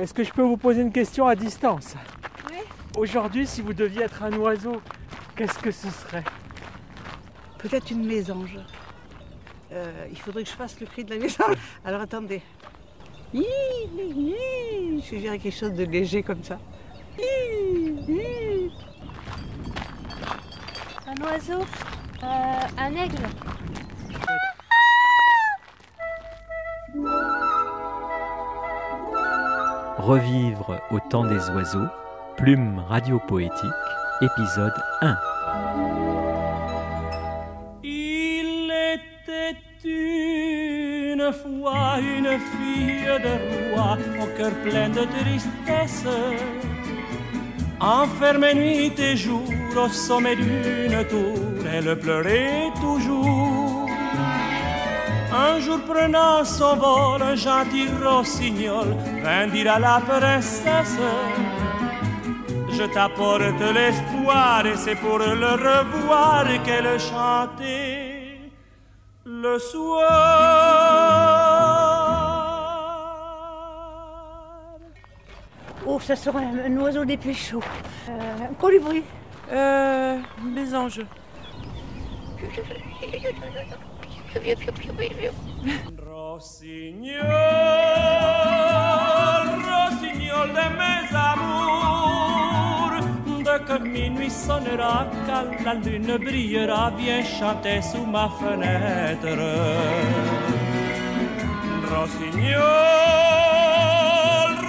Est-ce 0.00 0.14
que 0.14 0.24
je 0.24 0.32
peux 0.32 0.40
vous 0.42 0.56
poser 0.56 0.80
une 0.80 0.92
question 0.92 1.26
à 1.26 1.36
distance 1.36 1.94
Oui. 2.50 2.56
Aujourd'hui, 2.96 3.46
si 3.46 3.60
vous 3.60 3.74
deviez 3.74 4.04
être 4.04 4.22
un 4.22 4.32
oiseau, 4.32 4.80
qu'est-ce 5.36 5.58
que 5.58 5.70
ce 5.70 5.90
serait 5.90 6.24
Peut-être 7.58 7.90
une 7.90 8.06
mésange. 8.06 8.58
Euh, 9.72 10.06
il 10.10 10.18
faudrait 10.18 10.44
que 10.44 10.48
je 10.48 10.54
fasse 10.54 10.80
le 10.80 10.86
cri 10.86 11.04
de 11.04 11.14
la 11.14 11.20
mésange. 11.20 11.54
Alors 11.84 12.00
attendez. 12.00 12.40
Je 13.34 15.16
dirais 15.16 15.38
quelque 15.38 15.54
chose 15.56 15.74
de 15.74 15.84
léger 15.84 16.22
comme 16.22 16.42
ça. 16.42 16.58
Un 21.06 21.22
oiseau 21.22 21.60
Euh, 22.22 22.60
Un 22.78 22.94
aigle 22.96 23.22
Revivre 30.00 30.80
au 30.90 30.98
temps 30.98 31.26
des 31.26 31.50
oiseaux, 31.50 31.86
Plume 32.38 32.82
radiopoétique, 32.88 33.52
épisode 34.22 34.72
1. 35.02 35.16
Il 37.84 38.72
était 38.94 39.58
une 39.84 41.30
fois 41.32 41.98
une 42.00 42.38
fille 42.38 43.04
de 43.26 43.74
roi 43.74 43.98
au 44.22 44.26
cœur 44.38 44.52
plein 44.64 44.88
de 44.88 45.04
tristesse, 45.04 46.06
enfermée 47.78 48.54
nuit 48.54 48.98
et 48.98 49.16
jour 49.16 49.52
au 49.76 49.88
sommet 49.88 50.36
d'une 50.36 51.04
tour, 51.08 51.66
elle 51.70 51.94
pleurait 51.98 52.72
toujours. 52.80 53.79
Un 55.32 55.60
jour 55.60 55.78
prenant 55.86 56.44
son 56.44 56.76
vol, 56.76 57.22
un 57.22 57.36
gentil 57.36 57.88
rossignol 58.02 58.96
vint 59.22 59.46
dire 59.46 59.72
à 59.72 59.78
la 59.78 60.00
princesse 60.00 60.96
Je 62.68 62.84
t'apporte 62.92 63.60
l'espoir 63.74 64.66
et 64.66 64.76
c'est 64.76 64.96
pour 64.96 65.18
le 65.18 65.52
revoir 65.52 66.44
qu'elle 66.64 66.98
chantait 66.98 68.38
le 69.24 69.58
soir. 69.58 70.00
Oh, 75.86 76.00
ça 76.00 76.16
serait 76.16 76.44
un, 76.44 76.72
un 76.72 76.76
oiseau 76.78 77.04
des 77.04 77.16
plus 77.16 77.34
chauds. 77.34 77.62
Euh, 78.08 78.46
un 78.50 78.54
colibri. 78.54 79.02
Euh, 79.52 80.18
mésange. 80.42 81.00
Rossignol, 86.06 87.20
rossignol 89.68 90.48
de 90.58 90.66
mes 90.78 91.08
amours, 91.32 93.04
dès 93.44 93.60
que 93.66 93.76
minuit 93.82 94.30
sonnera, 94.30 94.98
quand 95.26 95.50
la 95.64 95.74
lune 95.74 96.16
brillera, 96.18 96.90
viens 96.96 97.24
chanter 97.24 97.82
sous 97.82 98.06
ma 98.06 98.28
fenêtre. 98.28 99.36
Rossignol, 101.92 102.60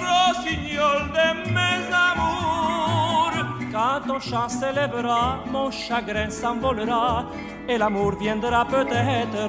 rossignol 0.06 1.00
de 1.18 1.28
mes 1.56 1.84
amours, 2.10 3.38
quand 3.72 4.00
ton 4.06 4.20
chant 4.20 4.48
s'élèvera, 4.48 5.22
mon 5.50 5.70
chagrin 5.70 6.30
s'envolera, 6.30 7.24
et 7.68 7.78
l'amour 7.78 8.16
viendra 8.18 8.64
peut-être. 8.66 9.48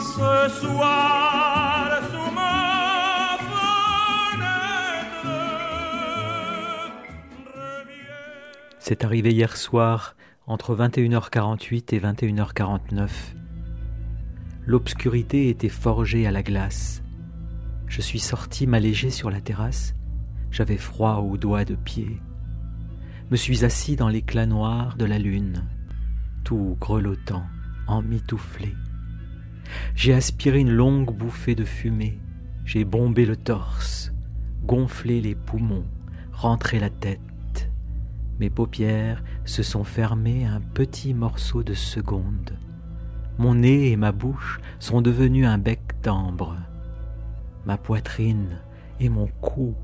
Ce 0.00 0.60
soir, 0.60 2.00
sous 2.10 2.30
ma 2.34 3.36
fenêtre. 4.30 4.74
C'est 8.78 9.04
arrivé 9.04 9.30
hier 9.30 9.56
soir, 9.56 10.14
entre 10.46 10.76
21h48 10.76 11.94
et 11.94 12.00
21h49. 12.00 13.08
L'obscurité 14.66 15.48
était 15.48 15.68
forgée 15.68 16.26
à 16.26 16.30
la 16.30 16.42
glace. 16.42 17.02
Je 17.86 18.00
suis 18.00 18.18
sorti 18.18 18.66
m'alléger 18.66 19.10
sur 19.10 19.30
la 19.30 19.40
terrasse. 19.40 19.94
J'avais 20.50 20.76
froid 20.76 21.16
aux 21.16 21.36
doigts 21.36 21.64
de 21.64 21.74
pied. 21.74 22.20
Me 23.30 23.36
suis 23.36 23.64
assis 23.64 23.96
dans 23.96 24.10
l'éclat 24.10 24.44
noir 24.44 24.96
de 24.98 25.06
la 25.06 25.18
lune, 25.18 25.64
tout 26.44 26.76
grelottant, 26.78 27.44
emmitouflé. 27.86 28.74
J'ai 29.94 30.12
aspiré 30.12 30.60
une 30.60 30.70
longue 30.70 31.16
bouffée 31.16 31.54
de 31.54 31.64
fumée. 31.64 32.20
J'ai 32.66 32.84
bombé 32.84 33.24
le 33.24 33.36
torse, 33.36 34.12
gonflé 34.66 35.22
les 35.22 35.34
poumons, 35.34 35.86
rentré 36.32 36.78
la 36.78 36.90
tête. 36.90 37.70
Mes 38.40 38.50
paupières 38.50 39.24
se 39.46 39.62
sont 39.62 39.84
fermées 39.84 40.44
un 40.44 40.60
petit 40.60 41.14
morceau 41.14 41.62
de 41.62 41.74
seconde. 41.74 42.58
Mon 43.38 43.54
nez 43.54 43.90
et 43.90 43.96
ma 43.96 44.12
bouche 44.12 44.60
sont 44.78 45.00
devenus 45.00 45.46
un 45.46 45.58
bec 45.58 45.80
d'ambre. 46.02 46.56
Ma 47.64 47.78
poitrine 47.78 48.60
et 49.00 49.08
mon 49.08 49.28
cou, 49.40 49.74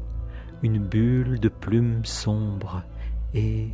une 0.62 0.78
bulle 0.78 1.40
de 1.40 1.48
plumes 1.48 2.04
sombres, 2.04 2.82
et 3.34 3.68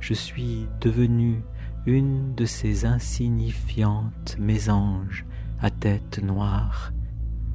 je 0.00 0.14
suis 0.14 0.66
devenu 0.80 1.42
une 1.86 2.34
de 2.34 2.44
ces 2.44 2.84
insignifiantes 2.84 4.36
mésanges 4.38 5.24
à 5.60 5.70
tête 5.70 6.22
noire 6.22 6.92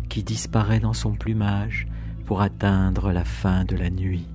qui 0.10 0.24
disparaît 0.24 0.80
dans 0.80 0.94
son 0.94 1.14
plumage 1.14 1.88
pour 2.26 2.42
atteindre 2.42 3.12
la 3.12 3.24
fin 3.24 3.66
de 3.66 3.76
la 3.76 3.90
nuit. 3.90 4.28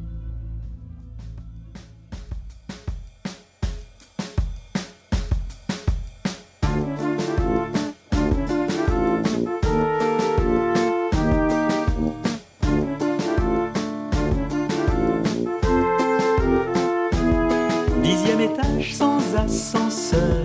Dixième 18.10 18.40
étage 18.40 18.92
sans 18.94 19.20
ascenseur, 19.36 20.44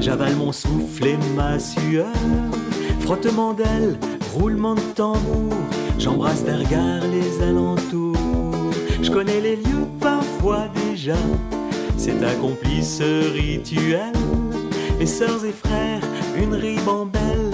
j'avale 0.00 0.34
mon 0.34 0.50
souffle 0.50 1.08
et 1.08 1.18
ma 1.36 1.58
sueur. 1.58 2.06
Frottement 3.00 3.52
d'ailes, 3.52 3.98
roulement 4.32 4.74
de 4.74 4.80
tambour, 4.80 5.52
j'embrasse 5.98 6.42
d'un 6.42 6.56
regard 6.56 7.02
les 7.12 7.42
alentours. 7.42 8.16
Je 9.02 9.10
connais 9.10 9.42
les 9.42 9.56
lieux 9.56 9.86
parfois 10.00 10.68
déjà, 10.88 11.18
c'est 11.98 12.24
accompli 12.24 12.82
ce 12.82 13.30
rituel. 13.30 14.14
Les 14.98 15.04
sœurs 15.04 15.44
et 15.44 15.52
frères, 15.52 16.00
une 16.42 16.54
ribambelle, 16.54 17.50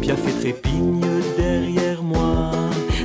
Piaf 0.00 0.26
et 0.26 0.40
trépigne 0.40 1.04
derrière 1.36 2.02
moi. 2.02 2.50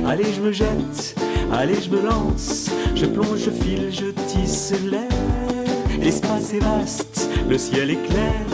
Allez, 0.06 0.32
je 0.34 0.40
me 0.40 0.52
jette, 0.52 1.16
allez, 1.52 1.82
je 1.82 1.90
me 1.90 2.00
lance, 2.00 2.70
je 2.94 3.04
plonge, 3.04 3.40
je 3.44 3.50
file, 3.50 3.90
je 3.92 4.06
tisse 4.26 4.72
l'air. 4.90 5.37
L'espace 6.08 6.54
est 6.54 6.60
vaste, 6.60 7.28
le 7.50 7.58
ciel 7.58 7.90
est 7.90 8.02
clair. 8.08 8.46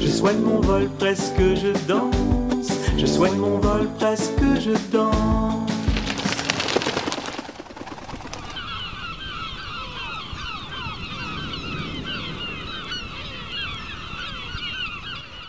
Je 0.00 0.06
soigne 0.06 0.38
mon 0.38 0.60
vol, 0.60 0.88
presque 0.96 1.40
je 1.40 1.72
danse. 1.88 2.70
Je 2.96 3.04
soigne 3.04 3.36
mon 3.36 3.58
vol, 3.58 3.88
presque 3.98 4.38
je 4.60 4.70
danse. 4.92 5.68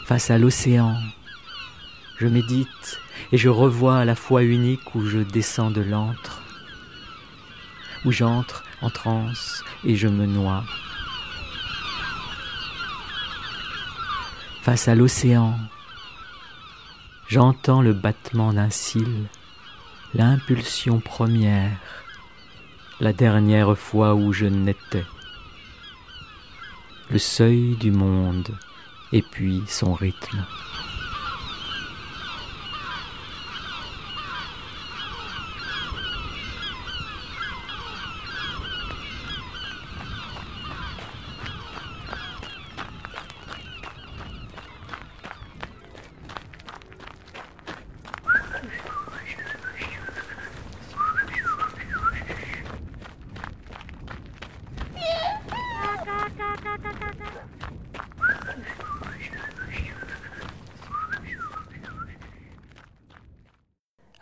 Face 0.07 0.31
à 0.31 0.39
l'océan, 0.39 0.95
je 2.17 2.25
médite 2.25 2.99
et 3.31 3.37
je 3.37 3.49
revois 3.49 4.03
la 4.03 4.15
foi 4.15 4.41
unique 4.41 4.95
où 4.95 5.05
je 5.05 5.19
descends 5.19 5.69
de 5.69 5.81
l'antre, 5.81 6.41
où 8.03 8.11
j'entre 8.11 8.63
en 8.81 8.89
transe 8.89 9.63
et 9.83 9.95
je 9.95 10.07
me 10.07 10.25
noie. 10.25 10.63
Face 14.61 14.87
à 14.87 14.93
l'océan, 14.93 15.57
j'entends 17.27 17.81
le 17.81 17.93
battement 17.93 18.53
d'un 18.53 18.69
cil, 18.69 19.25
l'impulsion 20.13 20.99
première, 20.99 21.79
la 22.99 23.11
dernière 23.11 23.75
fois 23.75 24.13
où 24.13 24.31
je 24.33 24.45
n'étais, 24.45 25.05
le 27.09 27.17
seuil 27.17 27.75
du 27.77 27.89
monde 27.89 28.55
et 29.11 29.23
puis 29.23 29.63
son 29.65 29.95
rythme. 29.95 30.45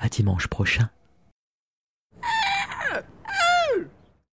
Dimanche 0.10 0.48
prochain. 0.48 0.90